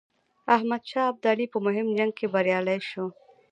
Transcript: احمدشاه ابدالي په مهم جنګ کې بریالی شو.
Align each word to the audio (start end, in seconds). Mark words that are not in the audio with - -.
احمدشاه 0.55 1.05
ابدالي 1.11 1.45
په 1.53 1.57
مهم 1.65 1.87
جنګ 1.97 2.11
کې 2.19 2.25
بریالی 2.33 2.79
شو. 2.89 3.05